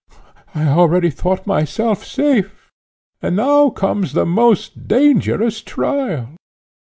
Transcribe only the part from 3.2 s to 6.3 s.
and now comes the most dangerous trial.